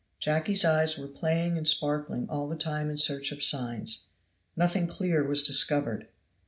[0.17, 4.05] Jacky's eyes were playing and sparkling all the time in search of signs.
[4.55, 6.07] Nothing clear was discovered.